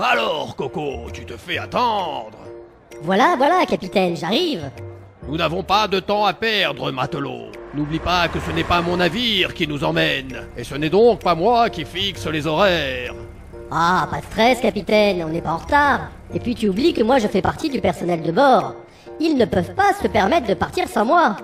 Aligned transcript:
Alors, 0.00 0.54
Coco, 0.54 1.10
tu 1.12 1.24
te 1.24 1.36
fais 1.36 1.58
attendre. 1.58 2.38
Voilà, 3.02 3.34
voilà, 3.36 3.66
capitaine, 3.66 4.16
j'arrive. 4.16 4.70
Nous 5.26 5.36
n'avons 5.36 5.64
pas 5.64 5.88
de 5.88 5.98
temps 5.98 6.24
à 6.24 6.32
perdre, 6.34 6.92
matelot. 6.92 7.50
N'oublie 7.74 7.98
pas 7.98 8.28
que 8.28 8.38
ce 8.38 8.52
n'est 8.52 8.62
pas 8.62 8.80
mon 8.80 8.98
navire 8.98 9.52
qui 9.54 9.66
nous 9.66 9.82
emmène, 9.82 10.46
et 10.56 10.62
ce 10.62 10.76
n'est 10.76 10.88
donc 10.88 11.20
pas 11.20 11.34
moi 11.34 11.68
qui 11.68 11.84
fixe 11.84 12.26
les 12.28 12.46
horaires. 12.46 13.14
Ah, 13.72 14.06
pas 14.08 14.20
de 14.20 14.24
stress, 14.24 14.60
capitaine, 14.60 15.24
on 15.24 15.30
n'est 15.30 15.42
pas 15.42 15.52
en 15.52 15.58
retard. 15.58 16.10
Et 16.32 16.38
puis 16.38 16.54
tu 16.54 16.68
oublies 16.68 16.94
que 16.94 17.02
moi 17.02 17.18
je 17.18 17.26
fais 17.26 17.42
partie 17.42 17.68
du 17.68 17.80
personnel 17.80 18.22
de 18.22 18.32
bord. 18.32 18.74
Ils 19.18 19.36
ne 19.36 19.44
peuvent 19.46 19.74
pas 19.74 19.94
se 20.00 20.06
permettre 20.06 20.46
de 20.46 20.54
partir 20.54 20.88
sans 20.88 21.04
moi. 21.04 21.36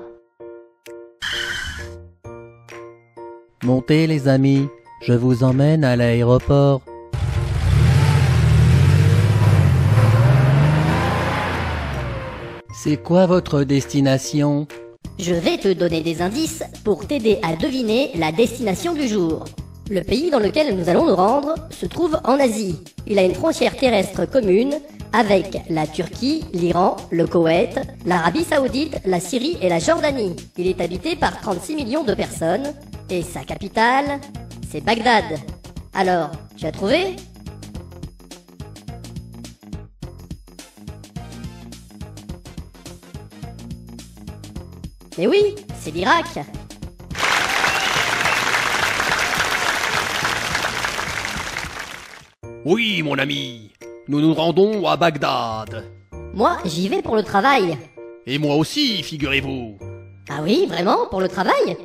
Montez 3.65 4.07
les 4.07 4.29
amis, 4.29 4.69
je 5.03 5.13
vous 5.13 5.43
emmène 5.43 5.85
à 5.85 5.97
l'aéroport. 5.97 6.83
C'est 12.77 12.97
quoi 12.97 13.27
votre 13.27 13.63
destination? 13.63 14.67
Je 15.19 15.33
vais 15.33 15.59
te 15.59 15.73
donner 15.73 16.01
des 16.01 16.21
indices 16.21 16.65
pour 16.83 17.07
t'aider 17.07 17.39
à 17.43 17.55
deviner 17.55 18.11
la 18.17 18.33
destination 18.33 18.95
du 18.95 19.07
jour. 19.07 19.45
Le 19.89 20.03
pays 20.03 20.29
dans 20.29 20.41
lequel 20.41 20.77
nous 20.77 20.89
allons 20.89 21.07
nous 21.07 21.15
rendre 21.15 21.55
se 21.71 21.87
trouve 21.87 22.19
en 22.25 22.41
Asie. 22.41 22.81
Il 23.07 23.19
a 23.19 23.23
une 23.23 23.35
frontière 23.35 23.77
terrestre 23.77 24.27
commune 24.27 24.75
avec 25.13 25.59
la 25.71 25.87
Turquie, 25.87 26.43
l'Iran, 26.53 26.97
le 27.13 27.27
Koweït, 27.29 27.79
l'Arabie 28.05 28.45
Saoudite, 28.45 28.99
la 29.05 29.21
Syrie 29.21 29.57
et 29.63 29.69
la 29.69 29.79
Jordanie. 29.79 30.35
Il 30.59 30.67
est 30.67 30.81
habité 30.81 31.15
par 31.15 31.41
36 31.41 31.77
millions 31.77 32.03
de 32.03 32.15
personnes 32.15 32.75
et 33.09 33.23
sa 33.23 33.45
capitale, 33.45 34.21
c'est 34.69 34.81
Bagdad. 34.83 35.39
Alors, 35.95 36.33
tu 36.57 36.67
as 36.67 36.73
trouvé? 36.73 37.15
Mais 45.17 45.27
oui, 45.29 45.55
c'est 45.81 45.93
l'Irak. 45.93 46.27
Oui, 52.65 53.03
mon 53.03 53.19
ami, 53.19 53.71
nous 54.09 54.21
nous 54.21 54.35
rendons 54.35 54.87
à 54.87 54.97
Bagdad. 54.97 55.85
Moi, 56.33 56.57
j'y 56.65 56.89
vais 56.89 57.03
pour 57.03 57.15
le 57.15 57.23
travail. 57.23 57.79
Et 58.27 58.39
moi 58.39 58.57
aussi, 58.57 59.03
figurez-vous. 59.03 59.79
Ah 60.31 60.41
oui, 60.43 60.67
vraiment 60.67 61.07
Pour 61.11 61.21
le 61.21 61.29
travail? 61.29 61.77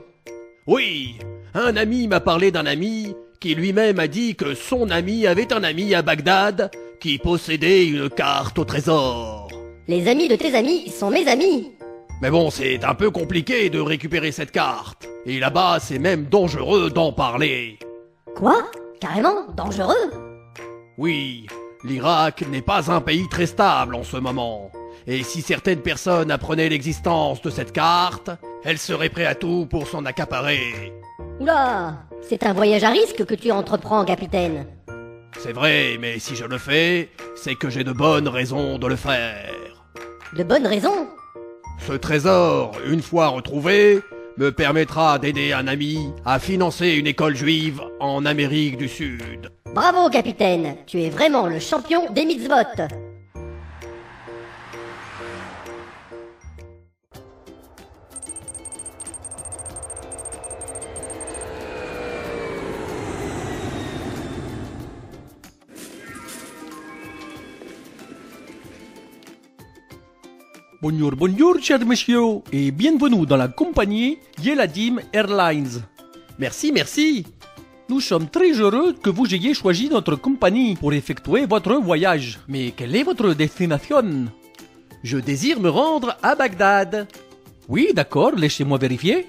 Oui, 0.66 1.16
un 1.53 1.75
ami 1.75 2.07
m'a 2.07 2.22
parlé 2.22 2.51
d'un 2.51 2.66
ami 2.66 3.13
qui 3.39 3.53
lui-même 3.56 4.00
a 4.00 4.07
dit 4.07 4.35
que 4.35 4.56
son 4.56 4.89
ami 4.89 5.28
avait 5.28 5.53
un 5.53 5.63
ami 5.63 5.94
à 5.94 6.01
Bagdad 6.01 6.72
qui 7.00 7.18
possédait 7.18 7.85
une 7.85 8.09
carte 8.09 8.57
au 8.57 8.66
trésor. 8.66 9.50
Les 9.88 10.07
amis 10.07 10.28
de 10.28 10.35
tes 10.35 10.56
amis 10.56 10.89
sont 10.89 11.09
mes 11.09 11.28
amis. 11.28 11.72
Mais 12.22 12.30
bon, 12.30 12.50
c'est 12.50 12.84
un 12.84 12.96
peu 12.96 13.12
compliqué 13.12 13.69
de 13.69 13.80
récupérer 13.80 14.34
cette 14.34 14.52
carte. 14.52 15.07
Et 15.25 15.40
là-bas, 15.40 15.80
c'est 15.80 16.00
même 16.00 16.25
dangereux 16.25 16.90
d'en 16.90 17.13
parler. 17.13 17.80
Quoi? 18.35 18.63
Carrément 19.00 19.47
Dangereux? 19.56 20.12
Oui, 20.97 21.47
l'Irak 21.85 22.46
n'est 22.50 22.62
pas 22.62 22.91
un 22.91 23.00
pays 23.00 23.30
très 23.30 23.46
stable 23.46 23.96
en 23.96 24.03
ce 24.03 24.18
moment. 24.18 24.69
Et 25.07 25.24
si 25.24 25.41
certaines 25.41 25.81
personnes 25.81 26.30
apprenaient 26.30 26.68
l'existence 26.68 27.41
de 27.41 27.50
cette 27.50 27.72
carte, 27.72 28.31
elles 28.66 28.78
seraient 28.78 29.09
prêtes 29.09 29.28
à 29.28 29.36
tout 29.36 29.66
pour 29.69 29.88
s'en 29.88 30.03
accaparer. 30.06 30.94
Oula 31.40 32.00
C'est 32.22 32.46
un 32.46 32.51
voyage 32.51 32.84
à 32.84 32.90
risque 32.90 33.25
que 33.25 33.36
tu 33.36 33.50
entreprends, 33.50 34.03
capitaine. 34.03 34.68
C'est 35.38 35.53
vrai, 35.53 35.97
mais 36.01 36.19
si 36.19 36.36
je 36.36 36.44
le 36.44 36.57
fais, 36.57 37.09
c'est 37.38 37.56
que 37.56 37.69
j'ai 37.69 37.86
de 37.86 37.94
bonnes 37.94 38.28
raisons 38.28 38.78
de 38.78 38.88
le 38.88 38.97
faire. 38.97 39.53
De 40.36 40.44
bonnes 40.44 40.68
raisons? 40.68 41.07
Ce 41.88 41.94
trésor, 41.94 42.73
une 42.88 43.01
fois 43.01 43.29
retrouvé, 43.29 44.01
me 44.38 44.51
permettra 44.51 45.19
d'aider 45.19 45.53
un 45.53 45.67
ami 45.67 46.13
à 46.25 46.40
financer 46.40 46.90
une 46.91 47.07
école 47.07 47.35
juive 47.35 47.81
en 48.00 48.25
Amérique 48.25 48.78
du 48.78 48.88
Sud. 48.88 49.50
Bravo, 49.73 50.09
capitaine 50.09 50.78
Tu 50.88 51.01
es 51.01 51.09
vraiment 51.09 51.47
le 51.47 51.59
champion 51.59 52.12
des 52.12 52.25
mitzvot 52.25 52.56
Bonjour, 70.81 71.12
bonjour, 71.12 71.59
chers 71.62 71.85
messieurs, 71.85 72.40
et 72.53 72.72
bienvenue 72.72 73.25
dans 73.25 73.35
la 73.35 73.50
compagnie 73.50 74.17
Yeladim 74.41 75.01
Airlines. 75.12 75.84
Merci, 76.38 76.72
merci. 76.72 77.25
Nous 77.90 78.00
sommes 78.00 78.29
très 78.29 78.53
heureux 78.53 78.94
que 78.94 79.09
vous 79.09 79.35
ayez 79.35 79.53
choisi 79.53 79.89
notre 79.89 80.16
compagnie 80.16 80.78
pour 80.78 80.94
effectuer 80.94 81.45
votre 81.45 81.73
voyage. 81.73 82.39
Mais 82.47 82.72
quelle 82.72 82.95
est 82.95 83.03
votre 83.03 83.34
destination? 83.34 84.28
Je 85.03 85.18
désire 85.18 85.59
me 85.59 85.68
rendre 85.68 86.16
à 86.23 86.34
Bagdad. 86.34 87.09
Oui, 87.68 87.89
d'accord, 87.94 88.31
laissez-moi 88.38 88.78
vérifier. 88.78 89.28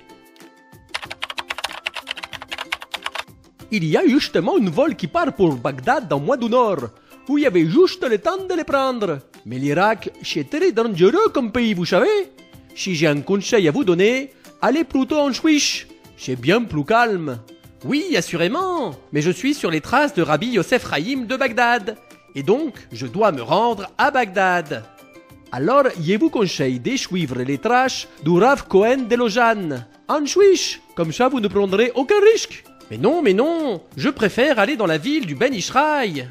Il 3.72 3.84
y 3.86 3.96
a 3.96 4.06
justement 4.06 4.56
un 4.56 4.70
vol 4.70 4.94
qui 4.94 5.08
part 5.08 5.32
pour 5.32 5.56
Bagdad 5.56 6.06
dans 6.06 6.20
mois 6.20 6.36
du 6.36 6.48
Nord. 6.48 6.90
Vous 7.26 7.38
y 7.38 7.46
avez 7.46 7.68
juste 7.68 8.08
le 8.08 8.18
temps 8.18 8.46
de 8.48 8.54
les 8.54 8.62
prendre. 8.62 9.18
Mais 9.46 9.58
l'Irak, 9.58 10.10
c'est 10.22 10.50
très 10.50 10.72
dangereux 10.72 11.28
comme 11.32 11.52
pays, 11.52 11.74
vous 11.74 11.86
savez. 11.86 12.32
Si 12.74 12.94
j'ai 12.94 13.06
un 13.06 13.20
conseil 13.20 13.68
à 13.68 13.72
vous 13.72 13.84
donner, 13.84 14.32
allez 14.60 14.84
plutôt 14.84 15.18
en 15.18 15.32
Suisse. 15.32 15.86
C'est 16.16 16.36
bien 16.36 16.62
plus 16.62 16.84
calme. 16.84 17.38
Oui, 17.84 18.14
assurément. 18.16 18.92
Mais 19.12 19.22
je 19.22 19.30
suis 19.30 19.54
sur 19.54 19.70
les 19.70 19.80
traces 19.80 20.14
de 20.14 20.22
Rabbi 20.22 20.48
Yosef 20.48 20.84
Rahim 20.84 21.26
de 21.26 21.36
Bagdad. 21.36 21.96
Et 22.34 22.42
donc, 22.42 22.74
je 22.92 23.06
dois 23.06 23.32
me 23.32 23.42
rendre 23.42 23.90
à 23.96 24.10
Bagdad. 24.10 24.84
Alors, 25.50 25.84
je 26.00 26.16
vous 26.16 26.30
conseille 26.30 26.78
de 26.78 26.96
suivre 26.96 27.42
les 27.42 27.58
traces 27.58 28.06
du 28.22 28.30
Rav 28.38 28.68
Cohen 28.68 29.06
de 29.08 29.16
Lausanne? 29.16 29.86
En 30.06 30.26
Suisse. 30.26 30.78
Comme 30.94 31.12
ça, 31.12 31.28
vous 31.28 31.40
ne 31.40 31.48
prendrez 31.48 31.90
aucun 31.94 32.20
risque. 32.32 32.64
Mais 32.90 32.98
non, 32.98 33.22
mais 33.22 33.32
non. 33.32 33.82
Je 33.96 34.10
préfère 34.10 34.58
aller 34.58 34.76
dans 34.76 34.86
la 34.86 34.98
ville 34.98 35.26
du 35.26 35.34
Ben 35.34 35.54
Ishraï. 35.54 36.28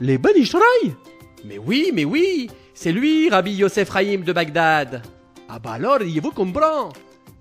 Les 0.00 0.18
Ben 0.18 0.32
Ishraï 0.36 0.94
Mais 1.44 1.58
oui, 1.58 1.90
mais 1.92 2.04
oui. 2.04 2.50
C'est 2.72 2.92
lui, 2.92 3.28
Rabbi 3.28 3.52
Yosef 3.52 3.90
Rahim 3.90 4.22
de 4.22 4.32
Bagdad. 4.32 5.02
Ah 5.48 5.58
bah 5.58 5.72
alors, 5.72 5.98
je 6.00 6.20
vous 6.20 6.30
comprends? 6.30 6.90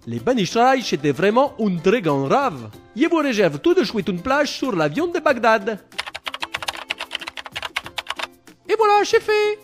Les 0.05 0.21
Ishraï, 0.37 0.81
c'était 0.83 1.11
vraiment 1.11 1.53
un 1.59 1.77
très 1.77 2.01
grand 2.01 2.25
rave. 2.25 2.69
Je 2.95 3.07
vous 3.07 3.17
réserve 3.17 3.59
tout 3.59 3.73
de 3.73 3.85
suite 3.85 4.09
une 4.09 4.21
plage 4.21 4.51
sur 4.51 4.75
l'avion 4.75 5.07
de 5.07 5.19
Bagdad. 5.19 5.79
Et 8.67 8.75
voilà, 8.77 9.05
c'est 9.05 9.21
fait. 9.21 9.59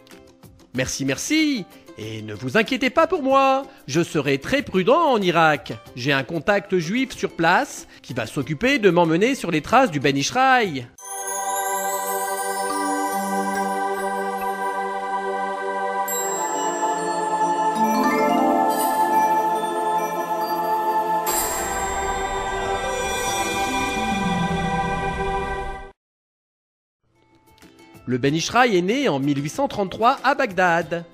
Merci, 0.73 1.03
merci. 1.03 1.65
Et 1.97 2.21
ne 2.21 2.33
vous 2.33 2.55
inquiétez 2.55 2.89
pas 2.89 3.07
pour 3.07 3.21
moi, 3.21 3.63
je 3.85 4.01
serai 4.01 4.37
très 4.37 4.61
prudent 4.61 5.11
en 5.11 5.21
Irak. 5.21 5.73
J'ai 5.97 6.13
un 6.13 6.23
contact 6.23 6.77
juif 6.77 7.11
sur 7.11 7.31
place 7.31 7.87
qui 8.01 8.13
va 8.13 8.25
s'occuper 8.25 8.79
de 8.79 8.89
m'emmener 8.89 9.35
sur 9.35 9.51
les 9.51 9.61
traces 9.61 9.91
du 9.91 9.99
Ben 9.99 10.15
Ishraï. 10.15 10.87
Le 28.09 28.17
Ben 28.17 28.33
Ishraï 28.33 28.75
est 28.75 28.81
né 28.81 29.07
en 29.07 29.19
1833 29.19 30.21
à 30.23 30.33
Bagdad. 30.33 31.05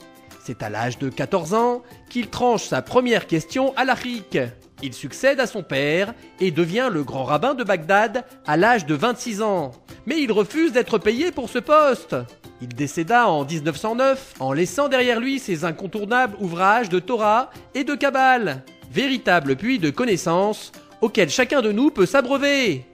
C'est 0.46 0.64
à 0.64 0.70
l'âge 0.70 0.98
de 0.98 1.10
14 1.10 1.54
ans 1.54 1.84
qu'il 2.10 2.30
tranche 2.30 2.64
sa 2.64 2.82
première 2.82 3.28
question 3.28 3.74
à 3.76 3.84
l'Afrique. 3.84 4.38
Il 4.82 4.94
succède 4.94 5.42
à 5.42 5.46
son 5.46 5.62
père 5.62 6.14
et 6.40 6.52
devient 6.52 6.88
le 6.90 7.04
grand 7.04 7.26
rabbin 7.26 7.54
de 7.54 7.66
Bagdad 7.66 8.24
à 8.48 8.56
l'âge 8.56 8.86
de 8.86 8.96
26 8.96 9.42
ans. 9.42 9.74
Mais 10.06 10.22
il 10.22 10.32
refuse 10.32 10.72
d'être 10.72 10.98
payé 10.98 11.34
pour 11.34 11.50
ce 11.50 11.60
poste. 11.60 12.16
Il 12.62 12.70
décéda 12.70 13.28
en 13.28 13.44
1909 13.44 14.36
en 14.40 14.54
laissant 14.54 14.88
derrière 14.88 15.20
lui 15.20 15.40
ses 15.40 15.66
incontournables 15.66 16.38
ouvrages 16.40 16.88
de 16.88 17.00
Torah 17.00 17.50
et 17.74 17.84
de 17.84 17.96
Kabbale, 17.96 18.64
véritable 18.90 19.58
puits 19.58 19.80
de 19.80 19.90
connaissances 19.90 20.72
auquel 21.02 21.30
chacun 21.30 21.62
de 21.62 21.74
nous 21.74 21.92
peut 21.92 22.06
s'abreuver. 22.06 22.86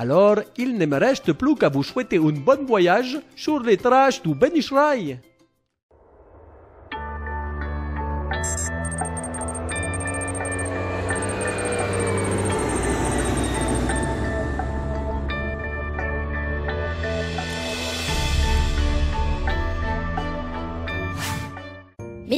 Alors, 0.00 0.36
il 0.56 0.78
ne 0.78 0.86
me 0.86 0.96
reste 0.96 1.32
plus 1.32 1.56
qu'à 1.56 1.68
vous 1.68 1.82
souhaiter 1.82 2.18
un 2.18 2.30
bon 2.30 2.64
voyage 2.64 3.18
sur 3.34 3.58
les 3.60 3.76
traces 3.76 4.22
du 4.22 4.32
Ben 4.32 4.52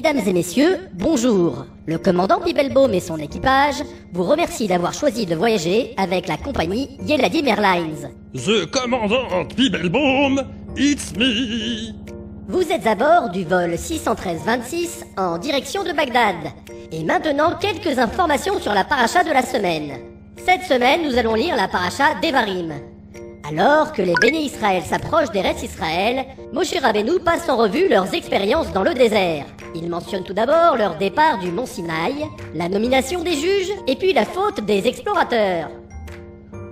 Mesdames 0.03 0.27
et 0.27 0.33
messieurs, 0.33 0.79
bonjour. 0.95 1.67
Le 1.85 1.99
commandant 1.99 2.41
Bibelbaum 2.41 2.95
et 2.95 3.01
son 3.01 3.19
équipage 3.19 3.83
vous 4.15 4.25
remercient 4.25 4.67
d'avoir 4.67 4.95
choisi 4.95 5.27
de 5.27 5.35
voyager 5.35 5.93
avec 5.99 6.27
la 6.27 6.39
compagnie 6.39 6.97
Yeladim 7.05 7.45
Airlines. 7.45 8.09
The 8.33 8.65
commandant 8.71 9.45
Bibelbaum, 9.55 10.43
it's 10.75 11.15
me. 11.19 11.93
Vous 12.49 12.73
êtes 12.73 12.87
à 12.87 12.95
bord 12.95 13.29
du 13.29 13.45
vol 13.45 13.75
613-26 13.75 15.05
en 15.19 15.37
direction 15.37 15.85
de 15.85 15.93
Bagdad. 15.93 16.51
Et 16.93 17.05
maintenant, 17.05 17.57
quelques 17.61 17.99
informations 17.99 18.59
sur 18.59 18.73
la 18.73 18.85
paracha 18.85 19.23
de 19.23 19.33
la 19.33 19.43
semaine. 19.43 19.99
Cette 20.47 20.63
semaine, 20.63 21.03
nous 21.05 21.19
allons 21.19 21.35
lire 21.35 21.57
la 21.57 21.69
paracha 21.69 22.15
d'Evarim. 22.23 22.73
Alors 23.51 23.93
que 23.93 24.01
les 24.01 24.15
bénis 24.21 24.45
Israël 24.45 24.83
s'approchent 24.85 25.33
des 25.33 25.41
restes 25.41 25.65
Israël, 25.65 26.25
Moshe 26.53 26.73
Rabbeinu 26.81 27.19
passe 27.19 27.49
en 27.49 27.57
revue 27.57 27.89
leurs 27.89 28.15
expériences 28.15 28.73
dans 28.73 28.85
le 28.85 28.95
désert. 28.95 29.45
Il 29.75 29.89
mentionne 29.89 30.23
tout 30.23 30.35
d'abord 30.35 30.77
leur 30.77 30.97
départ 30.99 31.41
du 31.41 31.51
mont 31.51 31.67
Sinaï, 31.67 32.27
la 32.55 32.69
nomination 32.69 33.25
des 33.25 33.33
juges 33.33 33.73
et 33.89 33.97
puis 33.97 34.13
la 34.13 34.25
faute 34.25 34.65
des 34.65 34.87
explorateurs. 34.87 35.69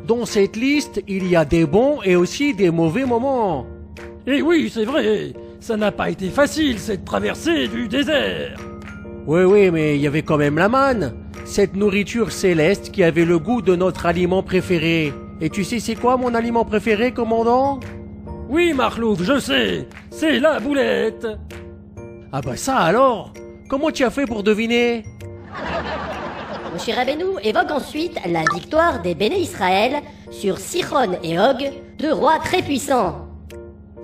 Dans 0.07 0.25
cette 0.25 0.55
liste, 0.55 1.03
il 1.09 1.27
y 1.29 1.35
a 1.35 1.45
des 1.45 1.67
bons 1.67 2.01
et 2.05 2.15
aussi 2.15 2.55
des 2.55 2.71
mauvais 2.71 3.05
moments. 3.05 3.67
Eh 4.29 4.41
oui, 4.41 4.71
c'est 4.73 4.85
vrai, 4.85 5.33
ça 5.59 5.77
n'a 5.77 5.91
pas 5.91 6.11
été 6.11 6.29
facile 6.29 6.79
cette 6.79 7.05
traversée 7.05 7.67
du 7.67 7.89
désert. 7.89 8.57
Oui, 9.27 9.43
oui, 9.43 9.71
mais 9.73 9.97
il 9.97 10.01
y 10.01 10.07
avait 10.07 10.23
quand 10.23 10.39
même 10.39 10.59
la 10.59 10.69
manne. 10.69 11.13
Cette 11.45 11.75
nourriture 11.75 12.31
céleste 12.31 12.93
qui 12.93 13.03
avait 13.03 13.25
le 13.25 13.41
goût 13.41 13.63
de 13.63 13.75
notre 13.75 14.07
aliment 14.07 14.45
préféré. 14.45 15.13
Et 15.41 15.51
tu 15.51 15.63
sais 15.65 15.79
c'est 15.79 15.95
quoi 15.95 16.17
mon 16.17 16.35
aliment 16.35 16.65
préféré, 16.65 17.13
commandant 17.13 17.79
Oui, 18.49 18.73
Marlouf, 18.73 19.23
je 19.23 19.39
sais, 19.39 19.87
c'est 20.11 20.41
la 20.41 20.59
boulette. 20.59 21.27
Ah 22.33 22.41
bah 22.41 22.57
ça 22.57 22.77
alors 22.77 23.33
Comment 23.69 23.91
tu 23.91 24.05
as 24.05 24.11
fait 24.11 24.27
pour 24.27 24.43
deviner 24.43 25.05
Moshe 26.73 26.95
Rabbeinu 26.95 27.39
évoque 27.43 27.71
ensuite 27.71 28.19
la 28.27 28.43
victoire 28.55 29.01
des 29.01 29.15
bénis 29.15 29.43
Israël 29.43 30.03
sur 30.31 30.59
Sichon 30.59 31.19
et 31.23 31.39
Og, 31.39 31.71
deux 31.99 32.13
rois 32.13 32.39
très 32.43 32.63
puissants. 32.63 33.27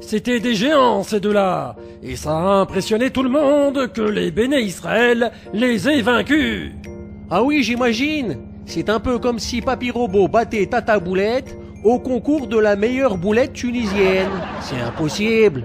C'était 0.00 0.40
des 0.40 0.54
géants, 0.54 1.02
ces 1.02 1.20
deux-là, 1.20 1.76
et 2.02 2.16
ça 2.16 2.30
a 2.32 2.60
impressionné 2.60 3.10
tout 3.10 3.22
le 3.22 3.30
monde 3.30 3.92
que 3.92 4.02
les 4.02 4.30
béné 4.30 4.60
Israël 4.60 5.32
les 5.52 5.88
aient 5.88 6.02
vaincus. 6.02 6.72
Ah 7.30 7.42
oui, 7.42 7.62
j'imagine 7.62 8.38
C'est 8.66 8.88
un 8.88 9.00
peu 9.00 9.18
comme 9.18 9.38
si 9.38 9.60
Papy 9.60 9.90
Robot 9.90 10.28
battait 10.28 10.66
Tata 10.66 10.98
Boulette 10.98 11.56
au 11.84 11.98
concours 11.98 12.46
de 12.46 12.58
la 12.58 12.76
meilleure 12.76 13.18
boulette 13.18 13.52
tunisienne. 13.52 14.30
C'est 14.60 14.80
impossible 14.80 15.64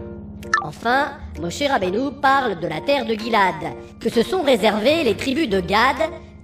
Enfin, 0.61 1.11
Moshe 1.41 1.63
Rabbeinu 1.63 2.11
parle 2.21 2.59
de 2.59 2.67
la 2.67 2.81
terre 2.81 3.05
de 3.05 3.13
Gilad, 3.13 3.55
que 3.99 4.09
se 4.09 4.21
sont 4.21 4.43
réservées 4.43 5.03
les 5.03 5.15
tribus 5.15 5.49
de 5.49 5.61
Gad, 5.61 5.95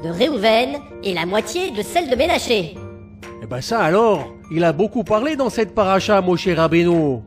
de 0.03 0.09
Réhouven 0.09 0.77
et 1.03 1.13
la 1.13 1.25
moitié 1.25 1.71
de 1.71 1.81
celle 1.81 2.09
de 2.09 2.15
Ménaché. 2.15 2.75
Eh 3.43 3.45
ben 3.45 3.59
ça 3.61 3.79
alors, 3.79 4.33
il 4.51 4.63
a 4.63 4.71
beaucoup 4.71 5.03
parlé 5.03 5.35
dans 5.35 5.49
cette 5.49 5.75
paracha, 5.75 6.21
Moshe 6.21 6.47
Rabbeinu. 6.47 7.19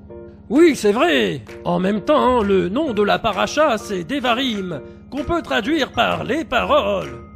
Oui, 0.48 0.74
c'est 0.74 0.92
vrai. 0.92 1.42
En 1.64 1.78
même 1.78 2.00
temps, 2.00 2.42
le 2.42 2.70
nom 2.70 2.94
de 2.94 3.02
la 3.02 3.18
paracha, 3.18 3.76
c'est 3.76 4.04
Devarim, 4.04 4.80
qu'on 5.10 5.24
peut 5.24 5.42
traduire 5.42 5.92
par 5.92 6.24
les 6.24 6.44
paroles. 6.44 7.27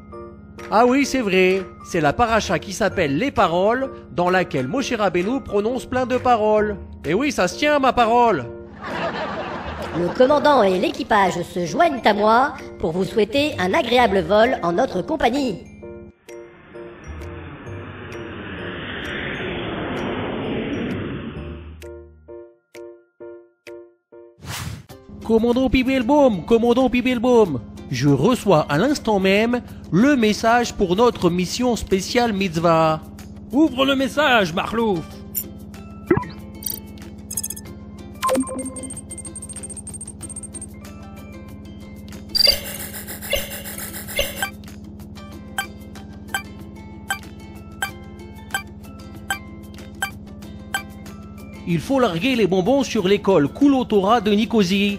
Ah 0.71 0.87
oui, 0.87 1.05
c'est 1.05 1.21
vrai, 1.21 1.63
c'est 1.85 2.01
la 2.01 2.13
paracha 2.13 2.59
qui 2.59 2.73
s'appelle 2.73 3.19
Les 3.19 3.31
Paroles, 3.31 3.91
dans 4.11 4.31
laquelle 4.31 4.69
Moshe 4.69 4.93
Rabbeinu 4.93 5.41
prononce 5.41 5.85
plein 5.85 6.07
de 6.07 6.17
paroles. 6.17 6.77
Et 7.05 7.15
oui, 7.15 7.31
ça 7.33 7.49
se 7.49 7.59
tient, 7.59 7.79
ma 7.79 7.93
parole 7.93 8.47
Le 9.99 10.09
commandant 10.17 10.63
et 10.63 10.79
l'équipage 10.79 11.43
se 11.43 11.67
joignent 11.67 12.01
à 12.05 12.15
moi 12.15 12.55
pour 12.79 12.93
vous 12.93 13.05
souhaiter 13.05 13.55
un 13.59 13.75
agréable 13.75 14.21
vol 14.21 14.59
en 14.63 14.73
notre 14.73 15.03
compagnie. 15.03 15.59
Commandant 25.25 25.71
Pibelbaum, 25.71 26.45
commandant 26.45 26.91
Pibelbaum, 26.91 27.61
je 27.93 28.09
reçois 28.09 28.67
à 28.71 28.79
l'instant 28.79 29.21
même 29.21 29.61
le 29.93 30.17
message 30.17 30.73
pour 30.73 30.97
notre 30.97 31.29
mission 31.29 31.77
spéciale 31.77 32.33
mitzvah. 32.33 33.03
Ouvre 33.53 33.85
le 33.85 33.95
message, 33.95 34.55
Marlouf. 34.55 35.01
Il 51.69 51.79
faut 51.79 52.01
larguer 52.01 52.37
les 52.37 52.47
bonbons 52.47 52.83
sur 52.83 53.07
l'école 53.07 53.49
Koulotora 53.49 54.23
de 54.23 54.33
Nicosie. 54.33 54.99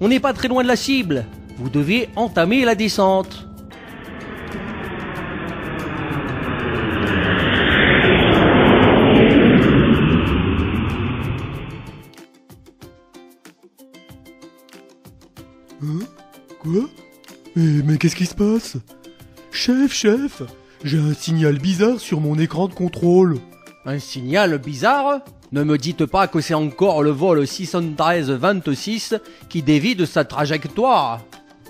On 0.00 0.08
n'est 0.08 0.20
pas 0.20 0.34
très 0.34 0.48
loin 0.48 0.62
de 0.62 0.68
la 0.68 0.76
cible. 0.76 1.26
Vous 1.56 1.70
devez 1.70 2.08
entamer 2.16 2.64
la 2.64 2.74
descente. 2.74 3.46
Quoi? 16.58 16.88
Mais, 17.56 17.82
mais 17.84 17.98
qu'est-ce 17.98 18.16
qui 18.16 18.26
se 18.26 18.34
passe? 18.34 18.76
Chef, 19.52 19.92
chef, 19.92 20.42
j'ai 20.82 20.98
un 20.98 21.14
signal 21.14 21.58
bizarre 21.58 22.00
sur 22.00 22.20
mon 22.20 22.38
écran 22.38 22.68
de 22.68 22.74
contrôle. 22.74 23.38
Un 23.86 23.98
signal 23.98 24.58
bizarre? 24.58 25.20
Ne 25.52 25.62
me 25.62 25.78
dites 25.78 26.06
pas 26.06 26.26
que 26.26 26.40
c'est 26.40 26.54
encore 26.54 27.02
le 27.02 27.10
vol 27.10 27.42
613-26 27.42 29.20
qui 29.48 29.62
dévie 29.62 29.94
de 29.94 30.06
sa 30.06 30.24
trajectoire. 30.24 31.20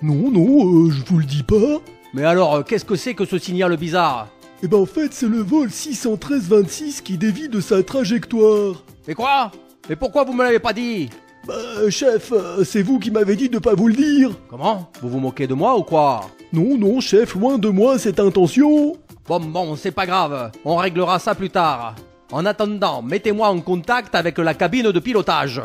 Non, 0.02 0.30
non, 0.30 0.66
euh, 0.66 0.90
je 0.90 1.04
vous 1.06 1.18
le 1.18 1.24
dis 1.24 1.42
pas. 1.42 1.80
Mais 2.12 2.24
alors, 2.24 2.56
euh, 2.56 2.62
qu'est-ce 2.62 2.84
que 2.84 2.96
c'est 2.96 3.14
que 3.14 3.24
ce 3.24 3.38
signal 3.38 3.76
bizarre? 3.76 4.28
Eh 4.62 4.68
ben 4.68 4.78
en 4.78 4.86
fait, 4.86 5.12
c'est 5.12 5.28
le 5.28 5.38
vol 5.38 5.68
613-26 5.68 7.02
qui 7.02 7.18
dévie 7.18 7.48
de 7.48 7.60
sa 7.60 7.82
trajectoire. 7.82 8.82
Mais 9.06 9.14
quoi? 9.14 9.50
Mais 9.88 9.96
pourquoi 9.96 10.24
vous 10.24 10.32
me 10.32 10.42
l'avez 10.42 10.58
pas 10.58 10.72
dit? 10.72 11.10
Bah, 11.46 11.54
chef, 11.90 12.32
euh, 12.32 12.64
c'est 12.64 12.82
vous 12.82 12.98
qui 12.98 13.10
m'avez 13.10 13.36
dit 13.36 13.48
de 13.48 13.58
pas 13.58 13.74
vous 13.74 13.88
le 13.88 13.94
dire. 13.94 14.30
Comment? 14.48 14.90
Vous 15.02 15.10
vous 15.10 15.20
moquez 15.20 15.46
de 15.46 15.54
moi 15.54 15.76
ou 15.76 15.82
quoi? 15.82 16.22
Non, 16.52 16.78
non, 16.78 17.00
chef, 17.00 17.34
loin 17.34 17.58
de 17.58 17.68
moi 17.68 17.98
cette 17.98 18.20
intention. 18.20 18.96
Bon, 19.26 19.40
bon, 19.40 19.76
c'est 19.76 19.90
pas 19.90 20.06
grave, 20.06 20.52
on 20.64 20.76
réglera 20.76 21.18
ça 21.18 21.34
plus 21.34 21.50
tard. 21.50 21.94
En 22.32 22.46
attendant, 22.46 23.02
mettez-moi 23.02 23.48
en 23.48 23.60
contact 23.60 24.14
avec 24.14 24.38
la 24.38 24.54
cabine 24.54 24.90
de 24.92 24.98
pilotage. 25.00 25.60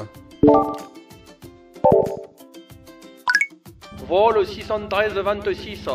Vol 4.09 4.43
613-26. 4.43 5.87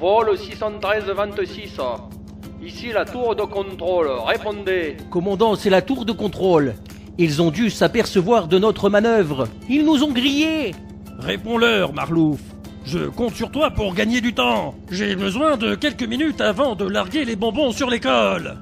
Vol 0.00 0.34
613-26. 0.34 1.78
Ici 2.64 2.90
la 2.90 3.04
tour 3.04 3.36
de 3.36 3.42
contrôle, 3.42 4.08
répondez. 4.26 4.96
Commandant, 5.10 5.54
c'est 5.54 5.68
la 5.68 5.82
tour 5.82 6.06
de 6.06 6.12
contrôle. 6.12 6.74
Ils 7.18 7.42
ont 7.42 7.50
dû 7.50 7.68
s'apercevoir 7.68 8.48
de 8.48 8.58
notre 8.58 8.88
manœuvre. 8.88 9.46
Ils 9.68 9.84
nous 9.84 10.02
ont 10.02 10.10
grillés. 10.12 10.74
Réponds-leur, 11.18 11.92
Marlouf. 11.92 12.40
Je 12.86 13.08
compte 13.10 13.34
sur 13.34 13.50
toi 13.50 13.70
pour 13.70 13.92
gagner 13.92 14.22
du 14.22 14.32
temps. 14.32 14.74
J'ai 14.90 15.14
besoin 15.14 15.58
de 15.58 15.74
quelques 15.74 16.08
minutes 16.08 16.40
avant 16.40 16.74
de 16.74 16.88
larguer 16.88 17.26
les 17.26 17.36
bonbons 17.36 17.72
sur 17.72 17.90
l'école. 17.90 18.56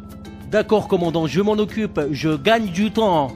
D'accord, 0.50 0.88
commandant, 0.88 1.28
je 1.28 1.40
m'en 1.40 1.52
occupe. 1.52 2.00
Je 2.10 2.30
gagne 2.30 2.66
du 2.66 2.90
temps. 2.90 3.28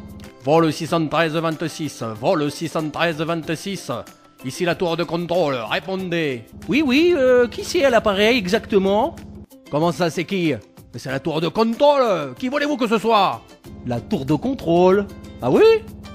Vol 0.42 0.70
613-26. 0.70 2.04
Vol 2.14 2.48
613-26. 2.48 3.92
Ici 4.46 4.64
la 4.64 4.76
tour 4.76 4.96
de 4.96 5.02
contrôle, 5.02 5.56
répondez. 5.68 6.44
Oui, 6.68 6.80
oui, 6.86 7.12
euh, 7.16 7.48
qui 7.48 7.64
c'est 7.64 7.84
à 7.84 7.90
l'appareil 7.90 8.38
exactement? 8.38 9.16
Comment 9.72 9.90
ça, 9.90 10.08
c'est 10.08 10.22
qui? 10.22 10.54
C'est 10.94 11.10
la 11.10 11.18
tour 11.18 11.40
de 11.40 11.48
contrôle 11.48 12.32
Qui 12.38 12.48
voulez-vous 12.48 12.76
que 12.76 12.86
ce 12.86 12.96
soit? 12.96 13.42
La 13.86 14.00
tour 14.00 14.24
de 14.24 14.34
contrôle 14.34 15.04
Ah 15.42 15.50
oui? 15.50 15.64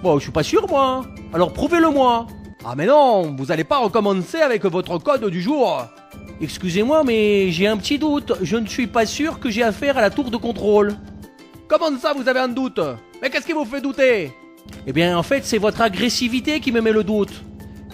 Bon, 0.01 0.17
je 0.17 0.23
suis 0.23 0.31
pas 0.31 0.43
sûr, 0.43 0.65
moi. 0.69 1.01
Alors 1.33 1.51
prouvez-le-moi. 1.51 2.25
Ah 2.63 2.73
mais 2.77 2.85
non, 2.85 3.35
vous 3.35 3.51
allez 3.51 3.65
pas 3.65 3.79
recommencer 3.79 4.39
avec 4.39 4.63
votre 4.63 4.97
code 4.97 5.25
du 5.25 5.41
jour. 5.41 5.85
Excusez-moi, 6.39 7.03
mais 7.03 7.51
j'ai 7.51 7.67
un 7.67 7.75
petit 7.75 7.99
doute. 7.99 8.31
Je 8.41 8.55
ne 8.55 8.65
suis 8.65 8.87
pas 8.87 9.05
sûr 9.05 9.41
que 9.41 9.49
j'ai 9.49 9.63
affaire 9.63 9.97
à 9.97 10.01
la 10.01 10.09
tour 10.09 10.31
de 10.31 10.37
contrôle. 10.37 10.95
Comment 11.67 11.97
ça, 11.99 12.13
vous 12.13 12.29
avez 12.29 12.39
un 12.39 12.47
doute? 12.47 12.79
Mais 13.21 13.29
qu'est-ce 13.29 13.45
qui 13.45 13.51
vous 13.51 13.65
fait 13.65 13.81
douter? 13.81 14.31
Eh 14.87 14.93
bien, 14.93 15.17
en 15.17 15.23
fait, 15.23 15.43
c'est 15.43 15.57
votre 15.57 15.81
agressivité 15.81 16.61
qui 16.61 16.71
me 16.71 16.79
met 16.79 16.93
le 16.93 17.03
doute. 17.03 17.43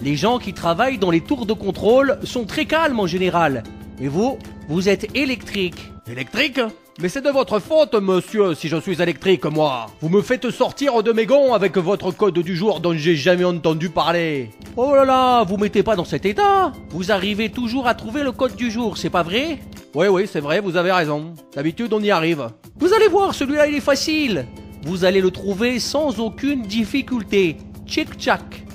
Les 0.03 0.15
gens 0.15 0.37
qui 0.37 0.53
travaillent 0.53 0.99
dans 0.99 1.09
les 1.09 1.21
tours 1.21 1.45
de 1.45 1.53
contrôle 1.53 2.19
sont 2.23 2.45
très 2.45 2.65
calmes 2.65 2.99
en 2.99 3.07
général. 3.07 3.63
Et 3.99 4.07
vous, 4.07 4.37
vous 4.69 4.89
êtes 4.89 5.15
électrique. 5.15 5.91
Électrique? 6.09 6.59
Mais 6.99 7.09
c'est 7.09 7.21
de 7.21 7.29
votre 7.29 7.59
faute, 7.59 7.93
monsieur, 7.95 8.55
si 8.55 8.69
je 8.69 8.77
suis 8.77 9.01
électrique, 9.01 9.45
moi. 9.45 9.87
Vous 10.01 10.09
me 10.09 10.21
faites 10.21 10.49
sortir 10.49 11.03
de 11.03 11.11
mes 11.11 11.25
gonds 11.25 11.53
avec 11.53 11.77
votre 11.77 12.11
code 12.11 12.39
du 12.39 12.55
jour 12.55 12.79
dont 12.79 12.93
j'ai 12.93 13.15
jamais 13.15 13.43
entendu 13.43 13.89
parler. 13.89 14.49
Oh 14.75 14.95
là 14.95 15.05
là, 15.05 15.43
vous 15.43 15.57
mettez 15.57 15.83
pas 15.83 15.95
dans 15.95 16.05
cet 16.05 16.25
état 16.25 16.71
Vous 16.89 17.11
arrivez 17.11 17.49
toujours 17.49 17.87
à 17.87 17.93
trouver 17.93 18.23
le 18.23 18.31
code 18.31 18.55
du 18.55 18.71
jour, 18.71 18.97
c'est 18.97 19.09
pas 19.09 19.23
vrai? 19.23 19.59
Oui, 19.93 20.07
oui, 20.07 20.27
c'est 20.31 20.39
vrai, 20.39 20.59
vous 20.59 20.75
avez 20.75 20.91
raison. 20.91 21.33
D'habitude, 21.55 21.93
on 21.93 22.01
y 22.01 22.11
arrive. 22.11 22.49
Vous 22.77 22.93
allez 22.93 23.07
voir, 23.07 23.33
celui-là, 23.33 23.67
il 23.67 23.75
est 23.75 23.79
facile. 23.79 24.45
Vous 24.83 25.05
allez 25.05 25.21
le 25.21 25.31
trouver 25.31 25.79
sans 25.79 26.19
aucune 26.19 26.63
difficulté. 26.63 27.57
Tchic-tchac. 27.87 28.66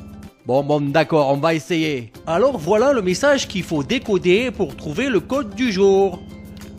Bon, 0.45 0.65
bon, 0.65 0.81
d'accord, 0.81 1.31
on 1.31 1.37
va 1.37 1.55
essayer. 1.55 2.13
Alors 2.27 2.59
voilà 2.59 2.93
le 2.93 3.01
message 3.01 3.47
qu'il 3.47 3.63
faut 3.63 3.85
décoder 3.85 4.51
pour 4.51 4.75
trouver 4.75 5.09
le 5.09 5.21
code 5.21 5.55
du 5.55 5.71
jour. 5.71 6.21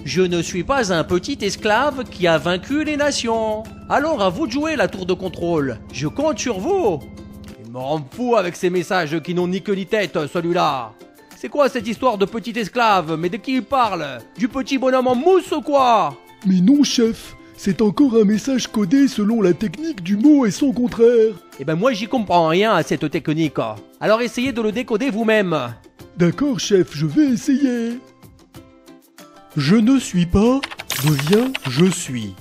Je 0.04 0.22
ne 0.22 0.42
suis 0.42 0.66
pas 0.66 0.92
un 0.92 1.06
petit 1.06 1.38
esclave 1.42 2.04
qui 2.04 2.28
a 2.28 2.38
vaincu 2.38 2.84
les 2.84 2.98
nations. 2.98 3.64
Alors 3.90 4.22
à 4.22 4.30
vous 4.30 4.48
de 4.48 4.52
jouer 4.52 4.76
la 4.76 4.90
tour 4.90 5.06
de 5.06 5.14
contrôle. 5.14 5.80
Je 5.94 6.08
compte 6.10 6.40
sur 6.40 6.60
vous. 6.60 7.00
Il 7.66 7.72
me 7.72 7.78
rend 7.78 8.06
fou 8.12 8.36
avec 8.36 8.58
ces 8.58 8.70
messages 8.70 9.22
qui 9.22 9.34
n'ont 9.34 9.48
ni 9.48 9.62
queue 9.62 9.76
ni 9.76 9.86
tête, 9.86 10.18
celui-là. 10.28 10.92
C'est 11.38 11.48
quoi 11.48 11.70
cette 11.70 11.88
histoire 11.88 12.18
de 12.18 12.26
petit 12.26 12.60
esclave? 12.60 13.16
Mais 13.18 13.30
de 13.30 13.38
qui 13.38 13.56
il 13.56 13.64
parle? 13.64 14.06
Du 14.38 14.50
petit 14.50 14.78
bonhomme 14.78 15.08
en 15.08 15.16
mousse 15.16 15.54
ou 15.54 15.62
quoi? 15.62 16.14
Mais 16.46 16.60
non, 16.60 16.84
chef, 16.84 17.38
c'est 17.56 17.82
encore 17.82 18.16
un 18.16 18.26
message 18.26 18.68
codé 18.68 19.08
selon 19.08 19.42
la 19.42 19.54
technique 19.54 20.04
du 20.04 20.18
mot 20.18 20.46
et 20.46 20.52
son 20.52 20.74
contraire. 20.74 21.36
Eh 21.60 21.66
ben 21.66 21.76
moi 21.76 21.94
j'y 21.94 22.08
comprends 22.08 22.48
rien 22.48 22.74
à 22.74 22.84
cette 22.84 23.10
technique. 23.12 23.60
Alors 24.00 24.22
essayez 24.22 24.52
de 24.52 24.62
le 24.62 24.72
décoder 24.72 25.10
vous-même. 25.10 25.74
D'accord, 26.18 26.60
chef, 26.60 26.96
je 26.96 27.06
vais 27.06 27.26
essayer. 27.26 28.00
Je 29.56 29.76
ne 29.76 30.00
suis 30.00 30.26
pas 30.26 30.60
devient 31.06 31.52
je 31.70 31.86
suis. 31.86 32.34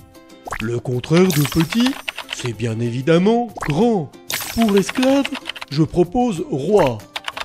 Le 0.61 0.79
contraire 0.79 1.27
de 1.27 1.41
petit, 1.41 1.93
c'est 2.35 2.53
bien 2.53 2.79
évidemment 2.79 3.49
grand. 3.67 4.11
Pour 4.53 4.77
esclave, 4.77 5.25
je 5.69 5.83
propose 5.83 6.43
roi. 6.49 6.97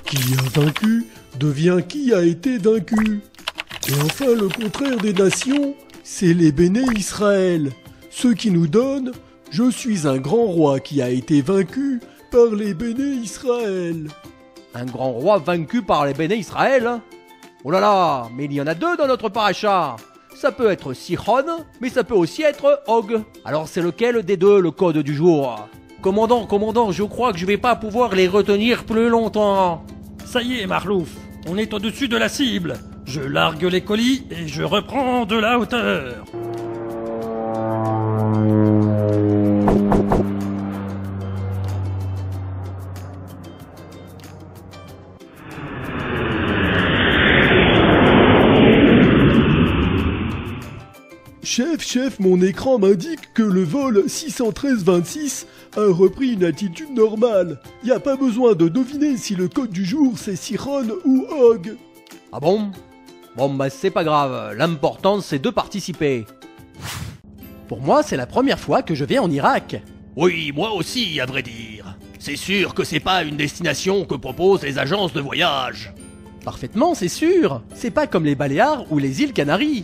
Qui 0.05 0.17
a 0.17 0.59
vaincu 0.59 1.05
devient 1.39 1.79
qui 1.87 2.13
a 2.13 2.23
été 2.23 2.57
vaincu. 2.57 3.21
Et 3.87 3.93
enfin, 4.03 4.33
le 4.33 4.49
contraire 4.49 4.97
des 4.97 5.13
nations, 5.13 5.75
c'est 6.03 6.33
les 6.33 6.51
béné 6.51 6.81
Israël. 6.95 7.71
Ce 8.09 8.27
qui 8.27 8.51
nous 8.51 8.67
donne 8.67 9.11
Je 9.51 9.71
suis 9.71 10.07
un 10.07 10.17
grand 10.17 10.45
roi 10.45 10.79
qui 10.79 11.01
a 11.01 11.09
été 11.09 11.41
vaincu 11.41 11.99
par 12.31 12.53
les 12.55 12.75
béné 12.75 13.15
Israël. 13.15 14.07
Un 14.75 14.85
grand 14.85 15.11
roi 15.11 15.39
vaincu 15.39 15.81
par 15.81 16.05
les 16.05 16.13
béné 16.13 16.35
Israël 16.35 17.01
Oh 17.63 17.71
là 17.71 17.79
là, 17.79 18.29
mais 18.35 18.45
il 18.45 18.53
y 18.53 18.61
en 18.61 18.67
a 18.67 18.75
deux 18.75 18.95
dans 18.95 19.07
notre 19.07 19.29
paracha. 19.29 19.95
Ça 20.35 20.51
peut 20.51 20.69
être 20.69 20.93
Sichon, 20.93 21.65
mais 21.81 21.89
ça 21.89 22.03
peut 22.03 22.13
aussi 22.13 22.43
être 22.43 22.83
Og. 22.87 23.23
Alors 23.43 23.67
c'est 23.67 23.81
lequel 23.81 24.21
des 24.21 24.37
deux 24.37 24.61
le 24.61 24.69
code 24.69 24.99
du 24.99 25.15
jour? 25.15 25.67
Commandant, 26.01 26.45
commandant, 26.45 26.91
je 26.91 27.03
crois 27.03 27.33
que 27.33 27.39
je 27.39 27.45
vais 27.47 27.57
pas 27.57 27.75
pouvoir 27.75 28.13
les 28.15 28.27
retenir 28.27 28.85
plus 28.85 29.09
longtemps. 29.09 29.83
Ça 30.25 30.43
y 30.43 30.59
est, 30.59 30.67
Marlouf, 30.67 31.09
on 31.47 31.57
est 31.57 31.73
au-dessus 31.73 32.07
de 32.07 32.17
la 32.17 32.29
cible. 32.29 32.75
Je 33.05 33.21
largue 33.21 33.63
les 33.63 33.81
colis 33.81 34.23
et 34.29 34.47
je 34.47 34.61
reprends 34.61 35.25
de 35.25 35.35
la 35.35 35.57
hauteur. 35.57 36.23
Chef, 51.59 51.85
chef, 51.85 52.19
mon 52.21 52.41
écran 52.41 52.79
m'indique 52.79 53.33
que 53.33 53.43
le 53.43 53.65
vol 53.65 54.05
613-26 54.07 55.45
a 55.75 55.93
repris 55.93 56.31
une 56.31 56.45
attitude 56.45 56.95
normale. 56.95 57.59
Y 57.83 57.91
a 57.91 57.99
pas 57.99 58.15
besoin 58.15 58.55
de 58.55 58.69
deviner 58.69 59.17
si 59.17 59.35
le 59.35 59.49
code 59.49 59.69
du 59.69 59.83
jour 59.83 60.13
c'est 60.15 60.37
Siron 60.37 60.87
ou 61.03 61.25
Og. 61.29 61.75
Ah 62.31 62.39
bon? 62.39 62.71
Bon 63.35 63.53
bah 63.53 63.69
c'est 63.69 63.89
pas 63.89 64.05
grave, 64.05 64.55
l'important 64.57 65.19
c'est 65.19 65.39
de 65.39 65.49
participer. 65.49 66.25
Pour 67.67 67.81
moi 67.81 68.03
c'est 68.03 68.15
la 68.15 68.25
première 68.25 68.57
fois 68.57 68.81
que 68.81 68.95
je 68.95 69.03
vais 69.03 69.19
en 69.19 69.29
Irak. 69.29 69.83
Oui, 70.15 70.53
moi 70.55 70.71
aussi, 70.71 71.19
à 71.19 71.25
vrai 71.25 71.43
dire. 71.43 71.97
C'est 72.19 72.37
sûr 72.37 72.73
que 72.73 72.85
c'est 72.85 73.01
pas 73.01 73.23
une 73.23 73.35
destination 73.35 74.05
que 74.05 74.15
proposent 74.15 74.63
les 74.63 74.79
agences 74.79 75.11
de 75.11 75.19
voyage. 75.19 75.93
Parfaitement, 76.45 76.95
c'est 76.95 77.09
sûr. 77.09 77.61
C'est 77.75 77.91
pas 77.91 78.07
comme 78.07 78.23
les 78.23 78.35
Baléares 78.35 78.89
ou 78.93 78.97
les 78.97 79.23
îles 79.23 79.33
Canaries. 79.33 79.83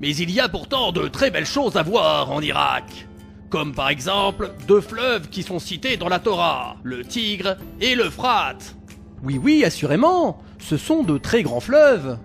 Mais 0.00 0.16
il 0.16 0.30
y 0.30 0.40
a 0.40 0.48
pourtant 0.48 0.92
de 0.92 1.08
très 1.08 1.30
belles 1.30 1.46
choses 1.46 1.76
à 1.76 1.82
voir 1.82 2.30
en 2.30 2.40
Irak. 2.40 3.06
Comme 3.50 3.74
par 3.74 3.90
exemple 3.90 4.52
deux 4.66 4.80
fleuves 4.80 5.28
qui 5.28 5.42
sont 5.42 5.58
cités 5.58 5.96
dans 5.96 6.08
la 6.08 6.18
Torah, 6.18 6.76
le 6.82 7.04
Tigre 7.04 7.56
et 7.80 7.94
l'Euphrate. 7.94 8.76
Oui, 9.22 9.38
oui, 9.42 9.64
assurément. 9.64 10.40
Ce 10.58 10.78
sont 10.78 11.02
de 11.02 11.18
très 11.18 11.42
grands 11.42 11.60
fleuves. 11.60 12.18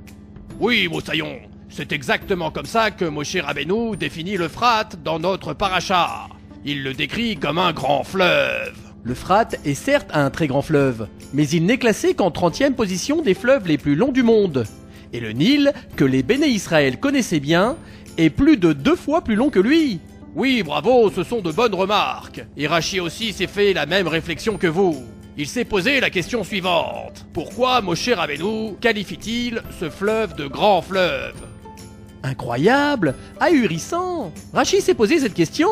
Oui, 0.59 0.87
Moussaillon, 0.89 1.39
c'est 1.67 1.91
exactement 1.91 2.51
comme 2.51 2.65
ça 2.65 2.91
que 2.91 3.03
Moshe 3.03 3.35
Rabbeinu 3.35 3.97
définit 3.97 4.37
l'Euphrate 4.37 5.03
dans 5.03 5.19
notre 5.19 5.53
paracha. 5.53 6.29
Il 6.63 6.83
le 6.83 6.93
décrit 6.93 7.35
comme 7.35 7.57
un 7.57 7.73
grand 7.73 8.05
fleuve. 8.05 8.77
L'Euphrate 9.03 9.59
est 9.65 9.73
certes 9.73 10.09
un 10.13 10.29
très 10.29 10.47
grand 10.47 10.61
fleuve, 10.61 11.07
mais 11.33 11.47
il 11.49 11.65
n'est 11.65 11.77
classé 11.77 12.13
qu'en 12.13 12.29
30e 12.29 12.73
position 12.73 13.21
des 13.21 13.33
fleuves 13.33 13.67
les 13.67 13.77
plus 13.77 13.95
longs 13.95 14.13
du 14.13 14.23
monde. 14.23 14.65
Et 15.15 15.21
le 15.21 15.31
Nil, 15.31 15.71
que 15.95 16.03
les 16.03 16.23
Béné 16.23 16.47
Israël 16.47 16.99
connaissaient 16.99 17.39
bien, 17.39 17.77
est 18.17 18.29
plus 18.29 18.57
de 18.57 18.73
deux 18.73 18.97
fois 18.97 19.21
plus 19.21 19.35
long 19.35 19.49
que 19.49 19.61
lui. 19.61 20.01
Oui, 20.35 20.61
bravo, 20.61 21.09
ce 21.09 21.23
sont 21.23 21.39
de 21.39 21.53
bonnes 21.53 21.73
remarques. 21.73 22.43
Et 22.57 22.67
Rachi 22.67 22.99
aussi 22.99 23.31
s'est 23.31 23.47
fait 23.47 23.71
la 23.71 23.85
même 23.85 24.09
réflexion 24.09 24.57
que 24.57 24.67
vous. 24.67 25.05
Il 25.37 25.47
s'est 25.47 25.63
posé 25.63 26.01
la 26.01 26.09
question 26.09 26.43
suivante. 26.43 27.25
Pourquoi 27.31 27.79
Moshe 27.79 28.09
Rabbeinu 28.09 28.73
qualifie-t-il 28.81 29.63
ce 29.79 29.89
fleuve 29.89 30.35
de 30.35 30.47
grand 30.47 30.81
fleuve? 30.81 31.35
Incroyable 32.21 33.15
Ahurissant 33.39 34.33
Rachid 34.53 34.81
s'est 34.81 34.95
posé 34.95 35.19
cette 35.19 35.33
question 35.33 35.69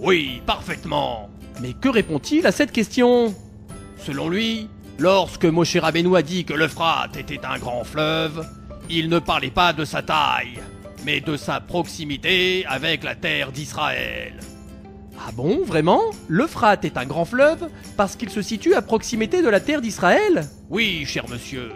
Oui, 0.00 0.42
parfaitement. 0.44 1.30
Mais 1.62 1.72
que 1.72 1.88
répond-il 1.88 2.46
à 2.46 2.52
cette 2.52 2.72
question? 2.72 3.34
Selon 3.96 4.28
lui, 4.28 4.68
lorsque 4.98 5.46
Moshe 5.46 5.76
Rabbeinu 5.78 6.14
a 6.14 6.20
dit 6.20 6.44
que 6.44 6.52
l'Euphrate 6.52 7.16
était 7.16 7.40
un 7.46 7.58
grand 7.58 7.84
fleuve, 7.84 8.46
il 8.90 9.08
ne 9.08 9.18
parlait 9.18 9.50
pas 9.50 9.72
de 9.72 9.84
sa 9.84 10.02
taille, 10.02 10.58
mais 11.04 11.20
de 11.20 11.36
sa 11.36 11.60
proximité 11.60 12.64
avec 12.66 13.04
la 13.04 13.14
terre 13.14 13.52
d'Israël. 13.52 14.34
Ah 15.18 15.30
bon, 15.32 15.62
vraiment? 15.64 16.00
L'Euphrate 16.28 16.84
est 16.84 16.96
un 16.96 17.04
grand 17.04 17.24
fleuve 17.24 17.68
parce 17.96 18.16
qu'il 18.16 18.30
se 18.30 18.42
situe 18.42 18.74
à 18.74 18.82
proximité 18.82 19.42
de 19.42 19.48
la 19.48 19.60
terre 19.60 19.80
d'Israël? 19.80 20.48
Oui, 20.68 21.04
cher 21.06 21.28
monsieur. 21.28 21.70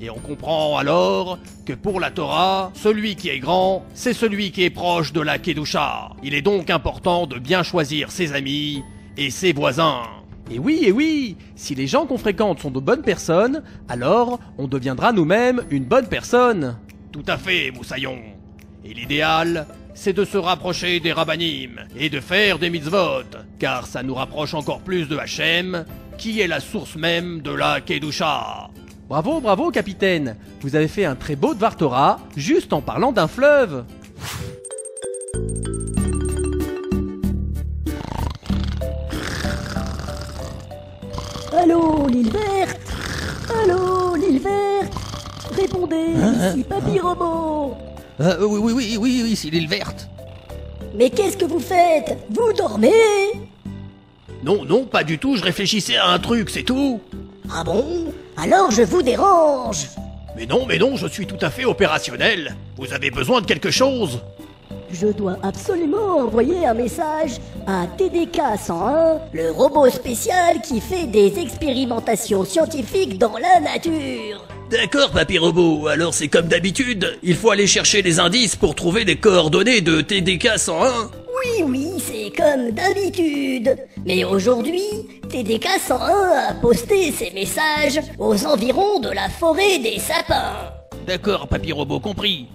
Et 0.00 0.10
on 0.10 0.18
comprend 0.18 0.76
alors 0.76 1.38
que 1.64 1.72
pour 1.72 2.00
la 2.00 2.10
Torah, 2.10 2.72
celui 2.74 3.16
qui 3.16 3.30
est 3.30 3.38
grand, 3.38 3.86
c'est 3.94 4.12
celui 4.12 4.50
qui 4.50 4.64
est 4.64 4.70
proche 4.70 5.12
de 5.12 5.20
la 5.20 5.38
Kedusha. 5.38 6.10
Il 6.22 6.34
est 6.34 6.42
donc 6.42 6.68
important 6.68 7.26
de 7.26 7.38
bien 7.38 7.62
choisir 7.62 8.10
ses 8.10 8.32
amis 8.32 8.82
et 9.16 9.30
ses 9.30 9.52
voisins. 9.52 10.02
Et 10.50 10.58
oui, 10.58 10.80
et 10.82 10.92
oui, 10.92 11.36
si 11.56 11.74
les 11.74 11.86
gens 11.86 12.06
qu'on 12.06 12.18
fréquente 12.18 12.60
sont 12.60 12.70
de 12.70 12.80
bonnes 12.80 13.02
personnes, 13.02 13.62
alors 13.88 14.38
on 14.58 14.68
deviendra 14.68 15.12
nous-mêmes 15.12 15.62
une 15.70 15.84
bonne 15.84 16.06
personne. 16.06 16.76
Tout 17.12 17.24
à 17.26 17.38
fait, 17.38 17.70
Moussaillon. 17.70 18.18
Et 18.84 18.92
l'idéal, 18.92 19.66
c'est 19.94 20.12
de 20.12 20.24
se 20.24 20.36
rapprocher 20.36 21.00
des 21.00 21.12
rabbinim 21.12 21.80
et 21.96 22.10
de 22.10 22.20
faire 22.20 22.58
des 22.58 22.68
mitzvot, 22.68 23.24
car 23.58 23.86
ça 23.86 24.02
nous 24.02 24.14
rapproche 24.14 24.52
encore 24.52 24.80
plus 24.80 25.08
de 25.08 25.16
Hachem, 25.16 25.86
qui 26.18 26.40
est 26.40 26.46
la 26.46 26.60
source 26.60 26.96
même 26.96 27.40
de 27.40 27.52
la 27.52 27.80
Kedusha. 27.80 28.68
Bravo, 29.08 29.40
bravo, 29.40 29.70
capitaine. 29.70 30.36
Vous 30.60 30.76
avez 30.76 30.88
fait 30.88 31.04
un 31.04 31.14
très 31.14 31.36
beau 31.36 31.54
Dvar 31.54 31.76
Torah, 31.76 32.18
juste 32.36 32.72
en 32.72 32.82
parlant 32.82 33.12
d'un 33.12 33.28
fleuve. 33.28 33.84
Allô, 41.64 42.06
l'île 42.08 42.30
verte. 42.30 42.92
Allô, 43.62 44.16
l'île 44.16 44.38
verte. 44.38 44.92
Répondez, 45.58 46.08
ici 46.50 46.62
Papy 46.62 46.98
Robot 46.98 47.74
Euh, 48.20 48.36
oui, 48.46 48.60
oui, 48.62 48.72
oui, 48.74 48.98
oui, 49.00 49.20
oui, 49.24 49.34
c'est 49.34 49.48
l'île 49.48 49.66
verte. 49.66 50.10
Mais 50.94 51.08
qu'est-ce 51.08 51.38
que 51.38 51.46
vous 51.46 51.60
faites? 51.60 52.18
Vous 52.28 52.52
dormez? 52.52 52.92
Non, 54.42 54.66
non, 54.66 54.84
pas 54.84 55.04
du 55.04 55.18
tout, 55.18 55.36
je 55.36 55.42
réfléchissais 55.42 55.96
à 55.96 56.08
un 56.08 56.18
truc, 56.18 56.50
c'est 56.50 56.64
tout. 56.64 57.00
Ah 57.50 57.64
bon? 57.64 58.12
Alors 58.36 58.70
je 58.70 58.82
vous 58.82 59.00
dérange. 59.00 59.86
Mais 60.36 60.44
non, 60.44 60.66
mais 60.68 60.76
non, 60.76 60.96
je 60.96 61.06
suis 61.06 61.26
tout 61.26 61.38
à 61.40 61.48
fait 61.48 61.64
opérationnel. 61.64 62.56
Vous 62.76 62.92
avez 62.92 63.10
besoin 63.10 63.40
de 63.40 63.46
quelque 63.46 63.70
chose 63.70 64.20
Je 64.94 65.08
dois 65.08 65.36
absolument 65.42 66.18
envoyer 66.18 66.64
un 66.66 66.74
message 66.74 67.40
à 67.66 67.88
TDK 67.98 68.40
101, 68.64 69.18
le 69.32 69.50
robot 69.50 69.90
spécial 69.90 70.60
qui 70.62 70.80
fait 70.80 71.08
des 71.08 71.36
expérimentations 71.40 72.44
scientifiques 72.44 73.18
dans 73.18 73.36
la 73.36 73.58
nature. 73.58 74.46
D'accord, 74.70 75.10
papy 75.10 75.38
robot. 75.38 75.88
Alors 75.88 76.14
c'est 76.14 76.28
comme 76.28 76.46
d'habitude. 76.46 77.18
Il 77.24 77.34
faut 77.34 77.50
aller 77.50 77.66
chercher 77.66 78.02
les 78.02 78.20
indices 78.20 78.54
pour 78.54 78.76
trouver 78.76 79.04
les 79.04 79.16
coordonnées 79.16 79.80
de 79.80 80.00
TDK 80.00 80.58
101. 80.58 81.10
Oui, 81.44 81.64
oui, 81.66 81.88
c'est 81.98 82.30
comme 82.30 82.70
d'habitude. 82.70 83.76
Mais 84.06 84.22
aujourd'hui, 84.22 84.84
TDK 85.28 85.66
101 85.84 86.50
a 86.50 86.54
posté 86.62 87.10
ses 87.10 87.32
messages 87.32 88.00
aux 88.20 88.46
environs 88.46 89.00
de 89.00 89.10
la 89.10 89.28
forêt 89.28 89.80
des 89.80 89.98
sapins. 89.98 90.70
D'accord, 91.04 91.48
papy 91.48 91.72
robot, 91.72 91.98
compris. 91.98 92.46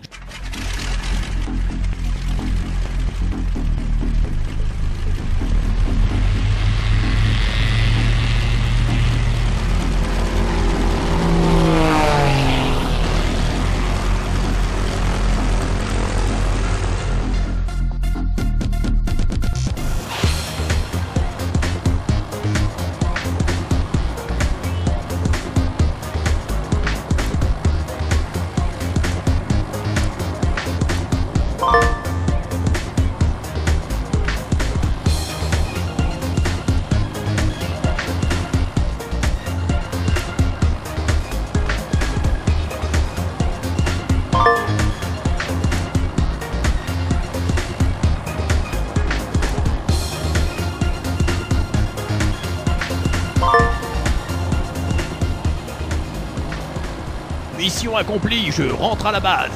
Mission 57.89 57.97
accomplie, 57.97 58.51
je 58.51 58.69
rentre 58.71 59.07
à 59.07 59.11
la 59.11 59.19
base. 59.19 59.49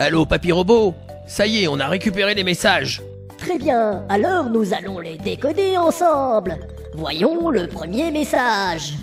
Allô, 0.00 0.26
papy 0.26 0.50
robot? 0.50 0.94
Ça 1.26 1.46
y 1.46 1.62
est, 1.62 1.68
on 1.68 1.78
a 1.78 1.86
récupéré 1.86 2.34
les 2.34 2.42
messages. 2.42 3.00
Très 3.36 3.58
bien, 3.58 4.04
alors 4.08 4.50
nous 4.50 4.74
allons 4.74 4.98
les 4.98 5.18
décoder 5.18 5.76
ensemble. 5.76 6.56
Voyons 6.94 7.50
le 7.50 7.68
premier 7.68 8.10
message. 8.10 8.94